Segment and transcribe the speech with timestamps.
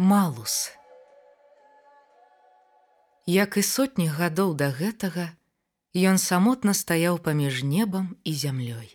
[0.00, 0.72] Малус.
[3.26, 5.34] Як і сотні гадоў да гэтага,
[6.10, 8.94] ён самотна стаяў паміж небам і зямлёй.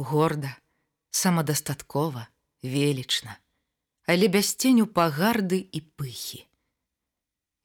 [0.00, 0.56] Горда,
[1.10, 2.24] самадастаткова,
[2.62, 3.36] велічна,
[4.08, 6.48] але без ценю пагарды і пыхі.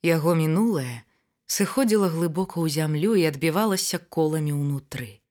[0.04, 1.00] Яго мінулае
[1.48, 5.24] сыходзіла глыбока ў зямлю і адбівалася коламі ўнутры.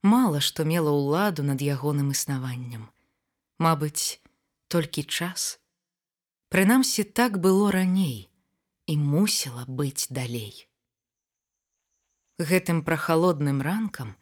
[0.00, 2.88] Мала што мела ўладу над ягоным існаваннем.
[3.60, 4.16] Мабыць,
[4.72, 5.60] толькі час,
[6.50, 8.26] Прынамсі так было раней
[8.90, 10.66] і мусіла быць далей.
[12.42, 14.16] Гэтым прахалодным ранкам,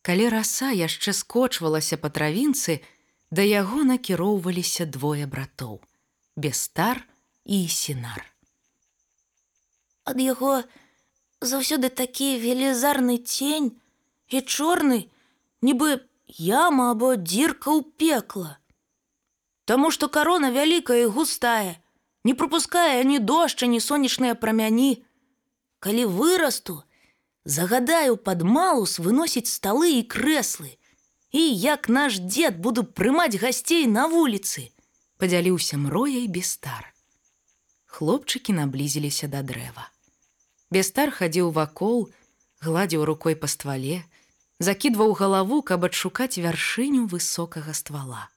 [0.00, 2.80] калі раса яшчэ скочвалася па травінцы,
[3.28, 5.84] да яго накіроўваліся двое братоў:
[6.40, 7.04] Бестар
[7.44, 8.24] і сінар.
[10.08, 10.64] Ад яго
[11.44, 13.76] заўсёды такі велізарны цень
[14.32, 15.12] і чорны,
[15.60, 16.00] нібы
[16.48, 18.56] яма або дзірка ў пекла.
[19.64, 21.76] Таму што карона вялікая і густая,
[22.24, 25.04] не пропускае ні дождча, ні сонечныя прамяні.
[25.80, 26.82] Калі вырасту,
[27.44, 30.76] загадаю пад малус выносіць сталы і крэслы.
[31.34, 34.70] І як наш дзед буду прымаць гасцей на вуліцы,
[35.18, 36.92] падзяліўся мрояй бестар.
[37.86, 39.88] Хлопчыкі наблізіліся да дрэва.
[40.70, 42.12] Бестар хадзіў вакол,
[42.62, 44.04] гладзіў рукой па ствале,
[44.60, 48.28] закідваў галаву, каб адшукаць вяршыню высокага ствала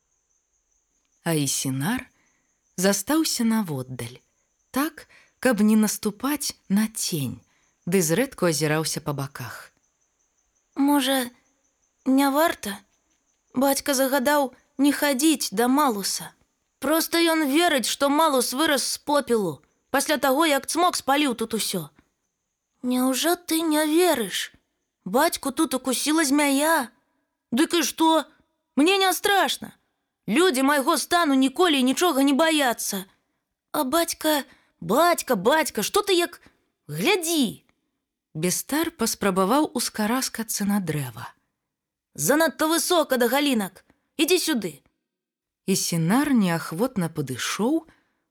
[1.28, 2.06] а ісінар
[2.80, 4.20] застаўся наводдаль
[4.72, 5.08] так
[5.44, 7.34] каб не наступаць на цень
[7.94, 9.58] ды зрэдку азіраўся па баках.
[10.90, 11.18] Можа
[12.20, 12.78] не варта?
[13.64, 14.54] Бацька загадаў
[14.86, 16.32] не хадзіць да малуса.
[16.80, 19.54] Просто ён верыць што малус вырас з попелу
[19.92, 21.90] пасля таго як цмок спаліў тут усё.
[22.84, 24.54] Няўжо ты не верыш?
[25.04, 26.88] Бацьку тут укусіла змяя.
[27.52, 28.24] Дык і што?
[28.80, 29.74] Мне не страшно
[30.28, 33.06] Людзі майго стану ніколі нічога не баяцца.
[33.72, 34.44] А бацька,
[34.80, 36.42] бацька, бацька, што ты як
[36.92, 37.64] глядзі.
[38.36, 41.32] Бестар паспрабаваў ускараскацца на дрэва.
[42.14, 43.86] Занадта высока да галінак,
[44.20, 44.74] ідзі сюды.
[45.66, 47.88] І сенар неахвотна падышоў,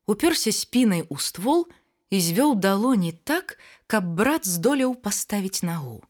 [0.06, 1.66] уперся спінай у ствол
[2.10, 3.56] і звёў далоні так,
[3.86, 6.04] каб брат здолеў паставіць нагу.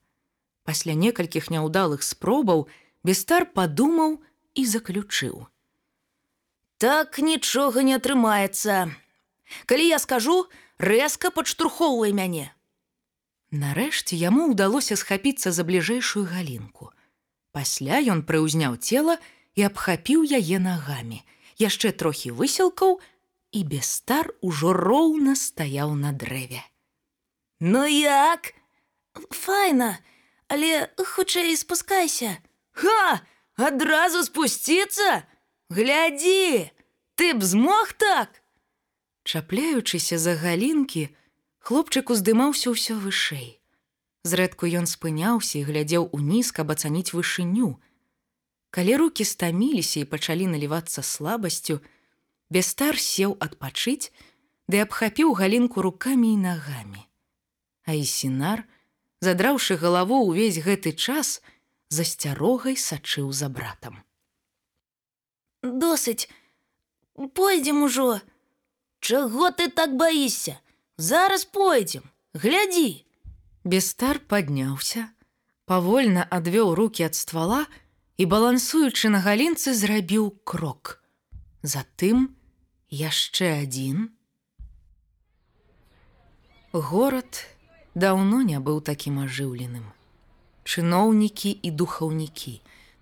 [0.66, 2.66] Пасля некалькіх няўдалых спробаў
[3.06, 4.18] Бестар падумаў
[4.54, 5.46] і заключыў:
[6.78, 8.92] Так нічога не атрымаецца.
[9.64, 10.44] Калі я скажу,
[10.78, 12.52] рэзка падштурхоўвай мяне.
[13.50, 16.92] Нарэшце яму ўдалося схапіцца за бліжэйшую галінку.
[17.56, 19.16] Пасля ён прыўзняў цела
[19.56, 21.22] і абхапіў яе нагамі.
[21.56, 23.00] Яшчэ трохі высілкаў,
[23.56, 26.60] і бестар ужо роўна стаяў на дрэве.
[27.60, 28.52] Ну як?
[29.30, 29.96] Файна,
[30.48, 32.36] але хутчэй спускайся.
[32.76, 33.24] Ха,
[33.56, 35.24] адразу спусціцца,
[35.68, 36.70] Глядзі,
[37.18, 38.42] ты б змог так.
[39.26, 41.10] Чапляючыся за галінкі,
[41.58, 43.58] хлопчык уздымаўся ўсё вышэй.
[44.22, 47.82] Зрэдку ён спыняўся і глядзеў уніз, каб ацаніць вышыню.
[48.70, 51.82] Калі руки стаміліся і пачалі налівацца слабасцю,
[52.46, 54.14] Бестар сеў адпачыць,
[54.70, 57.02] ды абхапіў галінку рукамі і нагамі.
[57.90, 58.62] А ісінар,
[59.18, 61.42] задраўшы галаву ўвесь гэты час,
[61.90, 64.06] засцярогай сачыў за братам
[65.82, 66.28] досыць
[67.34, 68.20] пойдзем ужо.
[69.00, 70.58] Чаго ты так баішся
[70.96, 73.04] зараз пойдзем глядзі
[73.64, 75.08] бестар падняўся
[75.68, 77.66] павольна адвёў руки ад ствала
[78.16, 81.02] і балансуючы на галінцы зрабіў крок.
[81.62, 82.32] Затым
[82.88, 84.08] яшчэ адзін
[86.72, 87.44] горад
[87.94, 89.84] даўно не быў такім ажыўленым
[90.64, 92.54] чыноўнікі і духаўнікі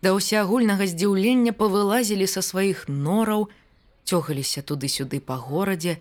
[0.05, 3.49] да ўсеагульнага здзіўлення павылазілі са сваіх нораў,
[4.05, 5.97] цёгаліся туды-сюды па горадзе,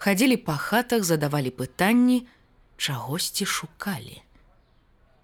[0.00, 2.24] хадзілі па хатах, задавалі пытанні,
[2.80, 4.24] чагосьці шукалі.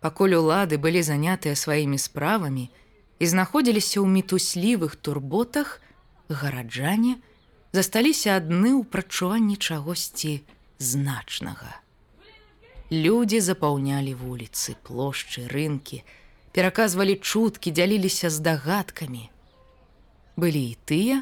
[0.04, 2.68] Пакуль улады былі занятыя сваімі справамі
[3.18, 5.80] і знаходзіліся ў мітуслівых турботах,
[6.28, 7.16] гараджане
[7.72, 10.44] засталіся адны ў прачуванні чагосьці
[10.78, 11.80] значнага.
[12.92, 16.04] Людзі запаўнялі вуліцы, плошчы, рынкі,
[16.52, 19.28] пераказвалі чуткі, дзяліліся здагадкамі.
[20.36, 21.16] Былі і тыя,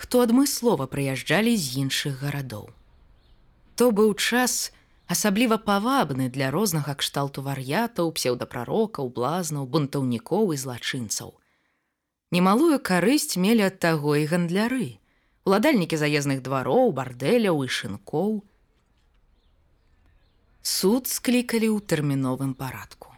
[0.00, 2.70] хто адмыслова прыязджалі з іншых гарадоў.
[3.76, 4.72] То быў час
[5.10, 11.34] асабліва павабны для рознага кшталту вар'ятаў, псеўдапрарокаў, блазнаў, бунтаўнікоў і злачынцаў.
[12.30, 15.02] Немалую карысць мелі ад таго і гандляры,
[15.44, 18.40] уладальнікі заезных двароў, бардэляў і шынкоў.
[20.62, 23.09] Суд склікалі ў тэрміновым парадку.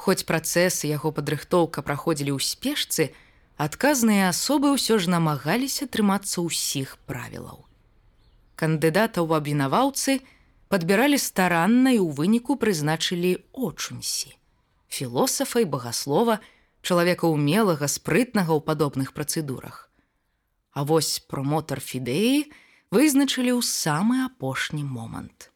[0.00, 3.12] Хоць працэсы яго падрыхтоўка праходзілі ў спешцы,
[3.60, 7.66] адказныя асобы ўсё ж намагаліся трымацца ўсіх правілаў.
[8.60, 10.20] кандыдата ў абвінаваўцы
[10.72, 14.36] падбіралі старанна і ў выніку прызначылі очунсі.
[14.92, 16.40] Філосафа і багаслова,
[16.84, 19.88] чалавека умелага, спрытнага ў падобных працэдурах.
[20.76, 22.52] А вось промотар фідэі
[22.92, 25.48] вызначылі ў самы апошні момант.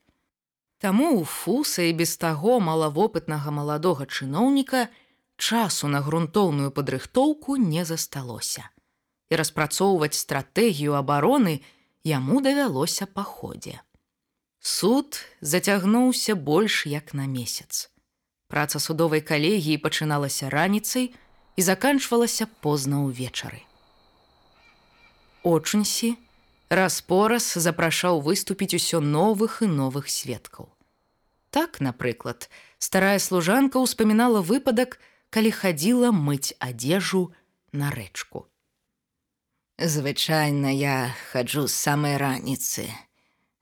[0.85, 4.81] Таму ў фуса і без таго малавопытнага маладога чыноўніка
[5.41, 8.69] часу на грунтоўную падрыхтоўку не засталося.
[9.33, 11.55] І распрацоўваць стратэгію абароны
[12.05, 13.81] яму давялося па ходзе.
[14.61, 17.89] Суд зацягнуўся больш як на месяц.
[18.53, 21.09] Праца судовай калегіі пачыналася раніцай
[21.57, 23.65] і заканчвалася позна ўвечары.
[25.49, 26.13] Очунсі,
[26.69, 30.74] раз-пораз запрашаў выступіць усё новых і новых сведкаў.
[31.55, 32.51] Так, напрыклад,
[32.83, 34.99] старая служанка ўспамінала выпадак,
[35.31, 37.31] калі хадзіла мыць адзежу
[37.71, 38.51] на рэчку.
[39.79, 42.91] Звычайна я хаджу з самай раніцы,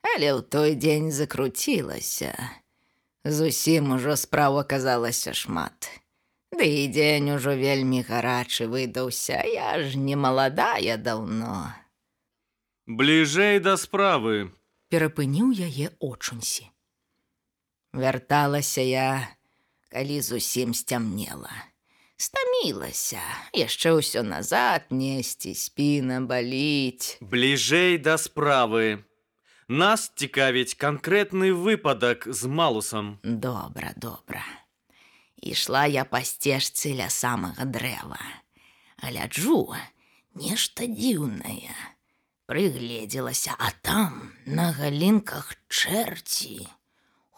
[0.01, 2.33] але ў той дзень закруцілася.
[3.21, 5.93] Зусім ужо справа аказалася шмат.
[6.49, 11.77] Ды і дзень ужо вельмі гарачы выдаўся, я ж не маладая даўно.
[12.89, 14.49] Бліжэй да справы.
[14.89, 16.72] Перапыніў яе очунсі.
[17.93, 19.27] Вярталася я,
[19.93, 21.53] калі зусім сцямнела.
[22.17, 23.21] Стамілася,
[23.53, 27.21] яшчэ ўсё назад несці, спіна баліць.
[27.21, 29.05] Бліжэй да справы.
[29.69, 33.21] Нас цікавіць канкрэтны выпадак з малусам.
[33.21, 34.41] Добра, добра.
[35.37, 38.21] Ішла я па сцежцы ля самага дрэва.
[39.05, 39.69] Гляджу,
[40.33, 41.75] нешта дзіўнае.
[42.49, 46.73] Прыгледзелася, а там на галінках чэрці.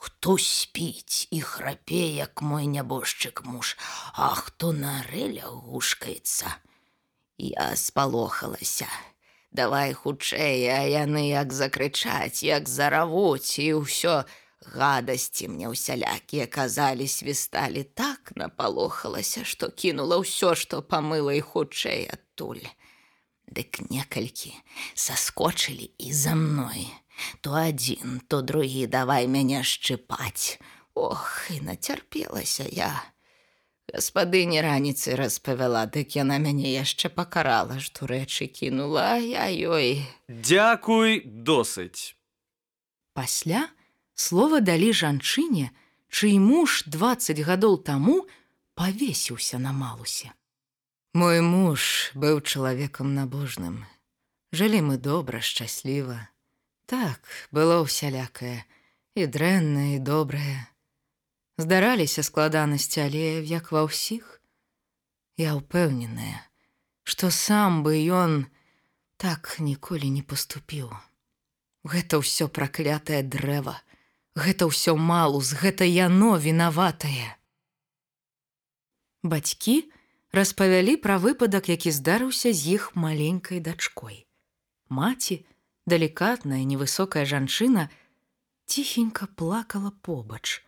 [0.05, 3.73] Хто спіць і храпе, як мой нябожчык муж,
[4.13, 6.61] а хто на рэлях гушкаецца.
[7.41, 8.85] Я спалохалася.
[9.49, 14.29] Давай хутчэй, а яны як закрычаць, як заравуць і ўсё
[14.77, 22.61] гадасці мне ўсялякія казалі, свісталі так напалохалася, што кінула ўсё, што памыла і хутчэй адтуль.
[23.49, 24.53] Дык некалькі
[24.93, 26.93] саскочылі і за мной.
[27.41, 30.59] То адзін, то другі давай мяне шчыпаць.
[30.95, 32.93] Ох, і нацярпелася я.
[33.93, 40.03] Гаспадыні раніцы распавяла, дык яна мяне яшчэ пакарала, што рэчы кінула, я ёй.
[40.27, 42.17] Дзякуй досыць.
[43.13, 43.69] Пасля
[44.15, 45.69] слова далі жанчыне,
[46.09, 48.25] чый муж 20 гадоў таму
[48.75, 50.33] павесіўся на малусе.
[51.13, 53.85] Мой муж быў чалавекам набожным.
[54.51, 56.27] Жылі мы добра, шчасліва.
[56.85, 58.61] Так, было ўсялякае,
[59.17, 60.69] і дрэннае і добрае.
[61.57, 64.41] Здараліся складанасці, але як ва ўсіх,
[65.39, 66.45] я ўпэўненая,
[67.03, 68.45] што сам бы ён
[69.17, 70.91] так ніколі не паступіў.
[71.87, 73.79] Гэта ўсё праклятае дрэва,
[74.35, 77.33] гэта ўсё малус, гэта яно вінаватае.
[79.23, 79.89] Бацькі
[80.35, 84.27] распавялі пра выпадак, які здарыўся з іх маленькай дачкой.
[84.89, 85.45] Маці,
[85.85, 87.89] далікатная невысокая жанчына
[88.65, 90.65] ціхенька плакала побач,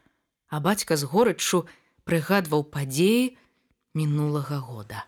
[0.48, 1.66] а бацька з горыччу
[2.06, 3.38] прыгадваў падзеі
[3.98, 5.06] мінулага года.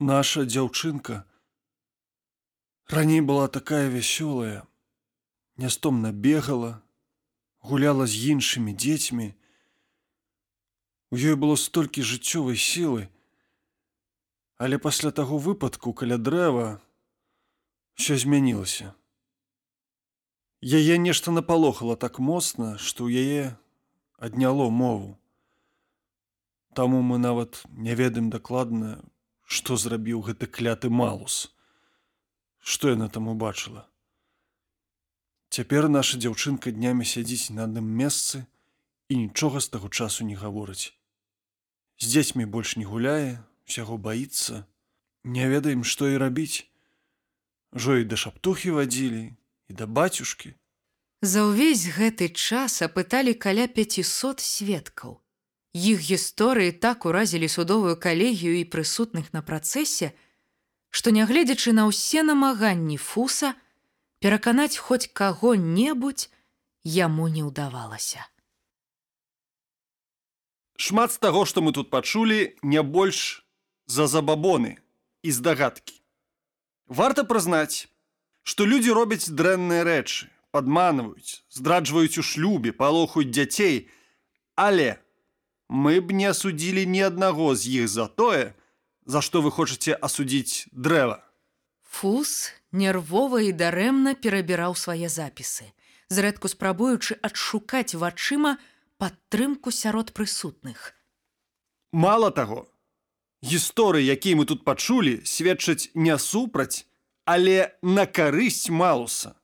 [0.00, 1.24] Наша дзяўчынка
[2.88, 4.64] раней была такая вясёлая,
[5.56, 6.80] нястомна бегала,
[7.60, 9.36] гуляла з іншымі дзецьмі.
[11.12, 13.12] У ёй было столькі жыццёвай сілы,
[14.56, 16.80] але пасля таго выпадку каля дрэва
[18.00, 18.94] все змянілася.
[20.60, 23.56] Яе нешта напалохала так моцна, што ў яе
[24.20, 25.16] адняло мову.
[26.76, 29.00] Таму мы нават не ведаем дакладна,
[29.48, 31.48] што зрабіў гэты кляты малус.
[32.60, 33.88] Што яна там убачыла.
[35.48, 38.44] Цяпер наша дзяўчынка днямі сядзіць на адным месцы
[39.08, 40.92] і нічога з таго часу не гаворыць.
[41.96, 44.68] З дзецьмі больш не гуляе, усяго баіцца,
[45.24, 46.68] не ведаем, што і рабіць.
[47.72, 49.39] Жо і да шаптухі вадзілі,
[49.70, 50.54] і да бацюшкі.
[51.22, 55.22] За ўвесь гэты час апыталі каля 500 сведкаў.
[55.70, 60.10] Іх гісторыі так уразілі судовую калегію і прысутных на працэсе,
[60.90, 63.54] што нягледзячы на ўсе намаганні фуса,
[64.18, 66.26] пераканаць хоць каго-небудзь
[66.82, 68.26] яму не ўдавалася.
[70.80, 73.46] Шмат з таго, што мы тут пачулі, не больш
[73.86, 74.80] за забабоны
[75.22, 76.00] і здагадкі.
[76.88, 77.86] Варта прызнаць,
[78.42, 83.88] што людзі робяць дрэнныя рэчы, падманваюць, здраджваюць у шлюбе, палохаюць дзяцей,
[84.56, 84.98] але
[85.68, 88.54] мы б не асудзілі ні аднаго з іх за тое,
[89.06, 91.22] за што вы хочаце асудзіць дрэва.
[91.82, 95.70] Фус нервова і дарэмна перабіраў свае запісы,
[96.10, 98.58] зрэдку спрабуючы адшукаць вачыма
[98.98, 100.94] падтрымку сярод прысутных.
[101.92, 102.66] Мала таго,
[103.42, 106.86] гісторыі, якія мы тут пачулі, сведчаць не супраць,
[107.24, 109.34] але на карысць малуса.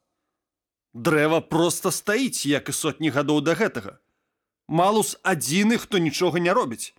[0.95, 4.01] Дрэва проста стаіць, як і сотні гадоў да гэтага.
[4.69, 6.95] Малус адзіны, хто нічога не робіць.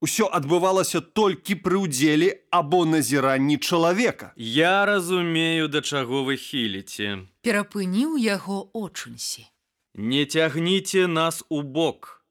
[0.00, 4.32] Усё адбывалася толькі пры ўдзеле або назіранні чалавека.
[4.36, 7.26] Я разумею, да чаго вы хіліце.
[7.42, 9.50] Перапыніў яго очунсі.
[9.94, 12.24] Не цягніце нас у бок.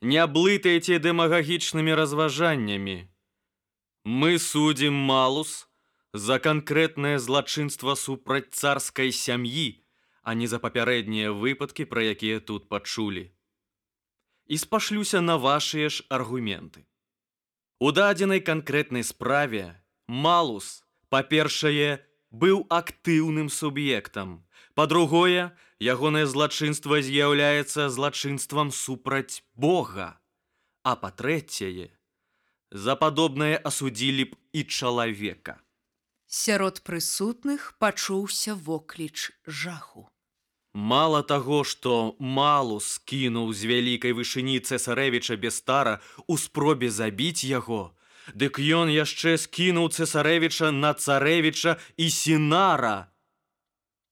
[0.00, 3.08] Не блытайце дэмагагічнымі разважаннямі.
[4.04, 5.67] Мы судзім малус
[6.12, 9.84] за канкрэтнае злачынства супраць царскай сям'і,
[10.22, 13.32] а не за папярэднія выпадкі, пра якія тут пачулі.
[14.46, 16.88] І спашлюся на вашыя ж аргументы.
[17.80, 22.00] У дадзенай канкрэтнай справе Малус, па-першае,
[22.32, 24.48] быў актыўным суб'ектам.
[24.74, 30.16] Па-другое, ягонае злачынства з'яўляецца злачынствам супраць Бога.
[30.82, 31.92] А па-трэцяе,
[32.72, 35.60] за падобнае асудзілі б і чалавека.
[36.28, 40.08] Сярод прысутных пачуўся вокліч жаху.
[40.74, 47.96] Мала таго, што Малус кінуў з вялікай вышыні цэсарэвіча Бестара у спробе забіць яго,
[48.36, 53.08] дык ён яшчэ скінуў цэсарэвіча на царэвіча і сінара.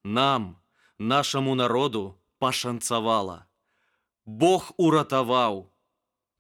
[0.03, 0.57] Нам,
[0.99, 3.45] нашаму народу, пашанцавала.
[4.25, 5.69] Бог уратаваў.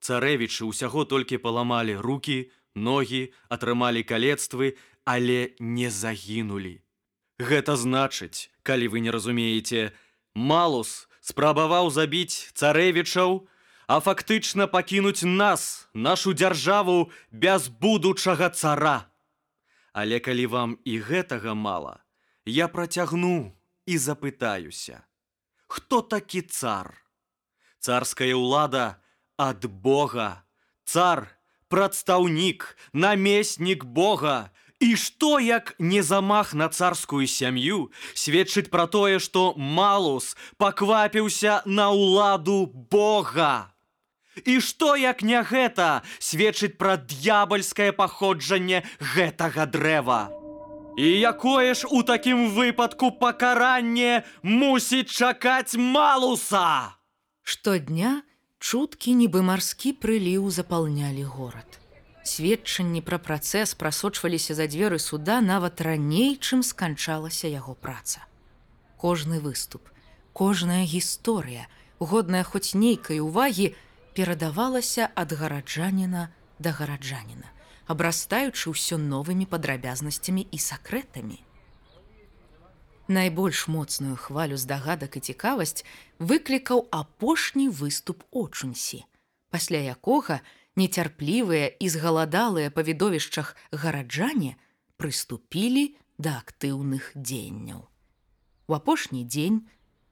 [0.01, 6.85] Царэвічы ўсяго толькі паламалі руки, ногі, атрымалі калецтвы, але не загінулі.
[7.41, 9.93] Гэта значыць, калі вы не разумееце,
[10.37, 13.49] Малус спрабаваў забіць царэвічаў,
[13.89, 19.09] а фактычна пакінуць нас, нашу дзяржаву без будучага цара.
[19.97, 22.05] Але калі вам і гэтага мала,
[22.45, 23.57] я працягну
[23.87, 25.01] і запытаюся:
[25.67, 26.93] Хто такі цар?
[27.81, 29.01] Царская ўлада
[29.39, 30.45] ад Бога,
[30.85, 31.36] цар,
[31.69, 39.55] прадстаўнік, намеснік Бога, І што як не замах на царскую сям'ю сведчыць пра тое, што
[39.57, 43.73] Малус паквапіўся на ўладу Бога.
[44.45, 50.29] І што як не гэта сведчыць пра д'ябальскае паходжанне гэтага дрэва.
[51.01, 57.01] І якое ж у такім выпадку пакаранне мусіць чакаць Малуса.
[57.41, 58.26] Штодня
[58.59, 61.81] чуткі нібы марскі прыліў запаўнялі горад
[62.27, 68.27] сведчанні пра працэс прасочваліся за дзверы суда нават раней, чым сканчалася яго праца.
[68.97, 69.89] Кожны выступ,
[70.33, 73.75] кожная гісторыя, годная хоць нейкай увагі
[74.15, 77.49] перадавалася ад гараджаніна да гараджаніна,
[77.87, 81.41] абрастаючы ўсё новымі падрабязнасцямі і сакрэтамі.
[83.09, 85.87] Найбольш моцную хвалю здагадак і цікавасць
[86.19, 89.07] выклікаў апошні выступ очунсі,
[89.55, 90.43] пасля якога,
[90.75, 94.59] нецярплівыя і згаладалыя па відовішчах гараджане
[94.99, 97.87] прыступілі да актыўных дзеянняў.
[98.67, 99.63] У апошні дзень,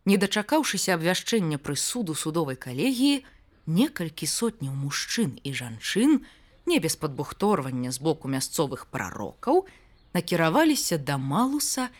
[0.07, 3.27] не дачакаўшыся абвяшчэння прысуду судовай калегіі,
[3.67, 6.23] некалькі сотняў мужчын і жанчын,
[6.71, 9.67] не без падбухторвання з боку мясцовых прарокаў,
[10.15, 11.91] накіраваліся да малуса,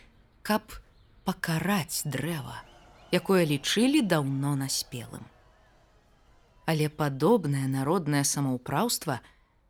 [0.41, 0.79] каб
[1.25, 2.61] пакараць дрэва,
[3.11, 5.25] якое лічылі даўно наспелым
[6.65, 9.19] але падобнае народнае самаўпраўства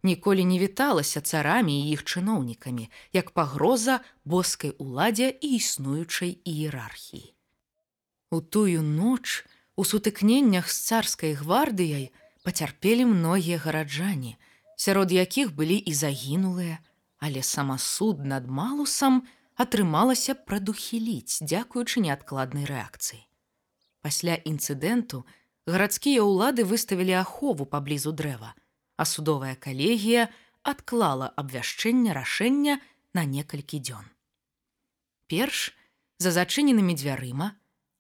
[0.04, 7.34] ніколі не віталася царамі і іх чыноўнікамі, як пагроза боскай уладзе і існуючай іерархіі.
[8.32, 9.46] У тую ноч
[9.76, 12.12] у сутыкненнях з царскай гвардыяй
[12.44, 14.38] пацярпелі многія гараджане,
[14.78, 16.80] сярод якіх былі і загінулыя,
[17.20, 19.24] але самасуд над малусам
[19.56, 23.24] атрымалася прадухіліць, дзякуючы неадкладнай рэакцыі.
[24.04, 25.24] Пасля інцыдэнту,
[25.66, 28.54] гарадскія ўлады выставілі ахову паблізу дрэва,
[28.98, 30.30] а судовая калегія
[30.62, 32.78] адклала абвяшчэнне рашэння
[33.14, 34.06] на некалькі дзён.
[35.28, 35.74] Перш
[36.20, 37.56] за зачыненымі дзвярыма,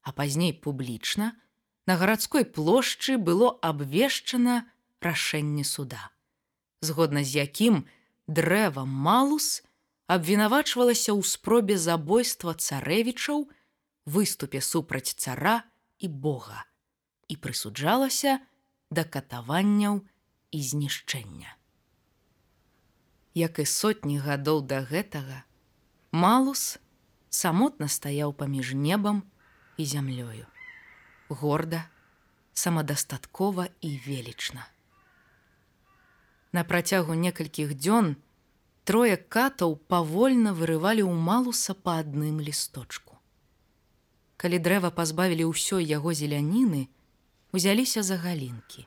[0.05, 1.33] а пазней публічна,
[1.87, 4.69] на гарадской плошчы было абвешчана
[5.01, 6.11] рашэнне суда,
[6.81, 7.85] згодна з якім
[8.27, 9.64] дрэва малус
[10.07, 13.49] абвінавачвалася ў спробе забойства царэвічаў,
[14.05, 15.65] выступе супраць цара
[15.97, 16.65] і Бога
[17.27, 18.37] і прысуджалася
[18.93, 20.05] да катаванняў
[20.53, 21.57] і знішчэння.
[23.33, 25.43] Як і сотні гадоў да гэтага,
[26.15, 26.79] Малус
[27.27, 29.23] самотна стаяў паміж небам
[29.75, 30.47] і зямлёю.
[31.27, 31.89] Горда,
[32.53, 34.63] самадастаткова і велічна.
[36.55, 38.15] На працягу некалькіх дзён
[38.85, 43.17] трое катаў павольна вырывалі ў малуса па адным лісточку.
[44.37, 46.85] Калі дрэва пазбавілі ўсёй яго зеляніны,
[47.51, 48.85] узяліся за галінкі.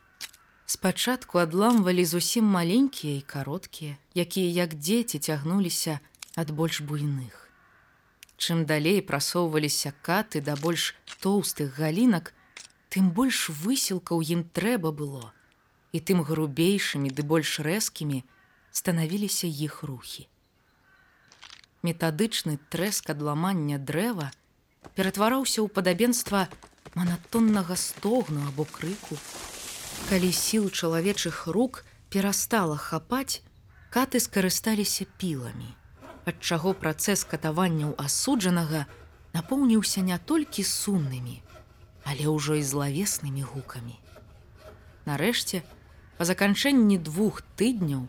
[0.71, 5.99] Спачатку адламвалі зусім маленькія і кароткія, якія як дзеці цягнуліся
[6.37, 7.51] ад больш буйных.
[8.39, 12.35] Чым далей прасоўваліся каты да больш тоўстых галінак,
[12.87, 15.35] тым больш высілка ў ім трэба было,
[15.91, 18.23] і тым грубейшымі ды больш рэзкімі
[18.73, 20.29] станавіліся іх рухі.
[21.83, 24.31] Метадычны трэск адламання дрэва
[24.95, 26.49] ператвараўся ў падабенства
[26.95, 29.17] манатоннага стогну або крыку,
[30.07, 33.43] Калі сіл чалавечых рук перастала хапаць,
[33.93, 35.75] каты скарысталіся піламі,
[36.25, 38.87] ад чаго працэс катаванняў асуджанага
[39.35, 41.43] напоўніўся не толькі сумнымі,
[42.09, 43.99] але ўжо і злавеснымі гукамі.
[45.05, 45.61] Нарэшце,
[46.17, 48.09] па заканчэнні двух тыдняў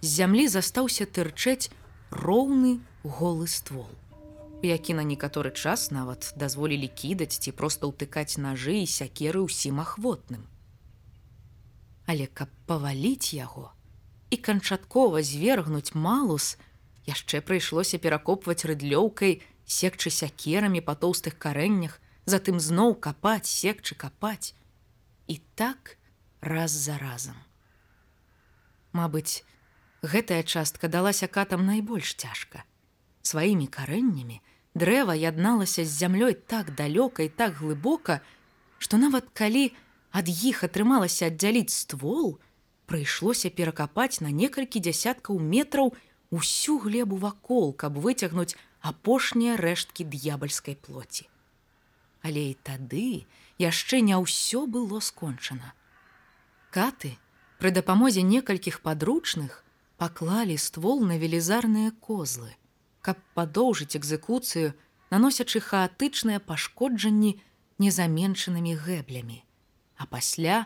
[0.00, 1.70] з зямлі застаўся тырчэць
[2.10, 3.90] роўны голы ствол,
[4.62, 10.48] які на некаторы час нават дазволілі кідаць ці проста ўтыкаць нажы і сякеры ўсім ахвотным
[12.10, 13.70] але каб паваліць яго
[14.34, 16.56] і канчаткова звергнуць малус,
[17.06, 24.54] яшчэ прыйшлося перакопваць рыдлёўкай, секчы сякерамі па тоўстых карэннях, затым зноў капаць, секчы капаць.
[25.26, 25.98] І так
[26.40, 27.38] раз за разам.
[28.90, 29.42] Мабыць,
[30.02, 32.64] гэтая частка далася катам найбольш цяжка.
[33.22, 34.40] Сваімі карэннямі
[34.74, 38.20] дрэва ядналася з зямлёй так далёка і так глыбока,
[38.78, 39.72] што нават калі,
[40.10, 42.38] ад іх атрымалася аддзяліць ствол,
[42.86, 45.94] прыйшлося перакапаць на некалькі дзясяткаў метраў
[46.30, 51.28] усю глебу вакол, каб выцягнуць апошнія рэшткі д'ябальскай плоці.
[52.22, 53.26] Але і тады
[53.58, 55.74] яшчэ не ўсё было скончана.
[56.70, 57.16] Каты
[57.60, 59.64] пры дапамозе некалькіх падручных
[60.00, 62.56] паклалі ствол на велізарныя козлы,
[63.04, 64.72] каб падоўжыць экзекуцыю,
[65.12, 67.36] наносячы хаатычныя пашкоджанні
[67.78, 69.44] незаменчанымі гэблямі
[70.00, 70.64] а пасля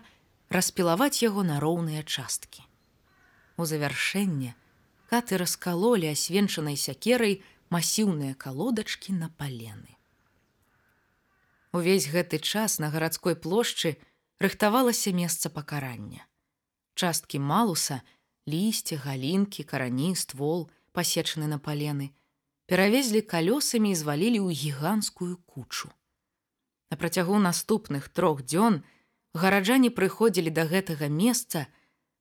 [0.54, 2.62] распілаваць яго на роўныя часткі.
[3.58, 4.54] У завяршэнне
[5.10, 7.42] каты раскалолі асвенчанай сякерай
[7.74, 9.98] масіўныя калодачкі на палены.
[11.74, 13.98] Увесь гэты час на гарадской плошчы
[14.38, 16.22] рыхтавалася месца пакарання.
[16.94, 18.02] Часткі малуса,
[18.46, 22.12] лісце, галінкі, карані, ствол, пасечаны на палены,
[22.66, 25.90] перавезлі калёсамі і звалілі ў гіганскую кучу.
[26.90, 28.84] На працягу наступных трох дзён,
[29.34, 31.66] гараджане прыходзілі да гэтага месца,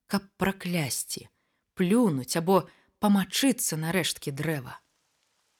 [0.07, 1.29] каб праклясці,
[1.75, 2.67] плюнуць або
[2.99, 4.79] памачыцца на рэшткі дрэва.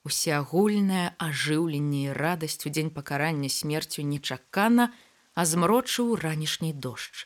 [0.04, 4.92] Усеагульнае ажыўленне і радасць у дзень пакарання смерцю нечакана,
[5.34, 7.26] а змрочыў ранішні дождж,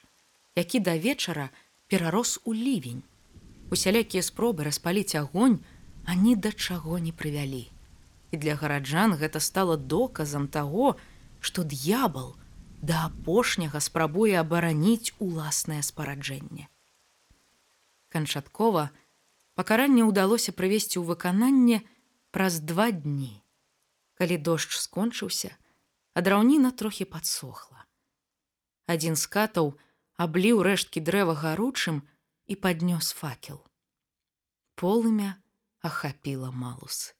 [0.56, 1.50] які да вечара
[1.88, 3.04] перарос у лівень.
[3.70, 5.60] Усялякія спробы распаліць агонь,
[6.08, 7.68] ані да чаго не прывялі.
[8.32, 10.96] І для гараджан гэта стала доказам таго,
[11.40, 12.36] што д'ябал,
[12.82, 16.68] да апошняга спрабуе абараніць уласнае спараджэнне.
[18.10, 18.90] Канчаткова
[19.60, 21.84] пакаранне ўдалося прывесці ў выкананне
[22.32, 23.44] праз два дні.
[24.16, 25.52] Калі дождж скончыўся,
[26.16, 27.84] а драўніна трохі падсохла.
[28.88, 29.76] Адзін з катаў
[30.16, 32.02] абліў рэшткі дрэва гаручым
[32.48, 33.60] і паднёс факел.
[34.76, 35.36] Полымя
[35.84, 37.14] ахапіла малус.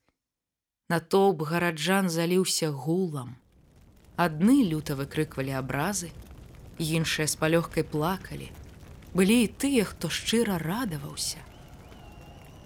[0.88, 3.36] Натоўп гараджан заліўся гулам.
[4.16, 6.08] Адны люта выкрыквалі абразы,
[6.78, 8.48] іншыя з палёгкай плакалі.
[9.12, 11.44] Былі і тыя, хто шчыра радаваўся.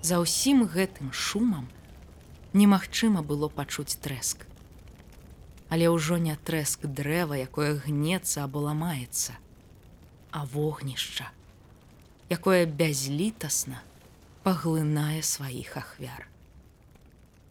[0.02, 1.66] За ўсім гэтым шумам
[2.52, 4.46] немагчыма было пачуць трэск.
[5.72, 9.34] Але ўжо не трэск дрэва, якое гнецца або ламаецца,
[10.30, 11.30] а вогнішча,
[12.30, 13.82] якое бязлітасна
[14.42, 16.28] паглынае сваіх ахвяр.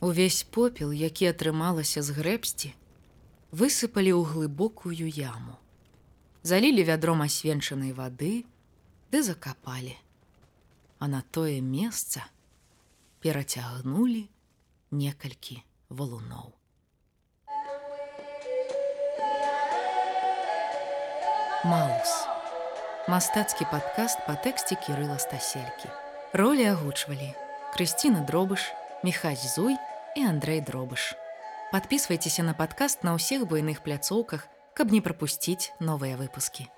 [0.02, 2.74] Увесь попел, які атрымалася з грэбсці,
[3.52, 5.62] высыпалі ў глыбокую яму.
[6.44, 8.46] Залілі вядром асвенчанай вады,
[9.12, 9.94] ды закапалі.
[10.98, 12.26] А на тое месца
[13.22, 14.26] перацягнулі
[14.92, 16.54] некалькі валуноў.
[21.64, 22.41] Маус.
[23.10, 25.90] Мастацкі падкаст па тэксце кірыла стаселькі.
[26.38, 27.34] Ролі агучвалі
[27.74, 28.70] Крысціна дробыш,
[29.02, 29.74] Михач Зуй
[30.14, 31.18] і Андрей дробыш.
[31.74, 34.46] Подписывайтесь на подкаст на ўсіх буйных пляцоўках,
[34.78, 36.70] каб не пропусціць новыя выпуски.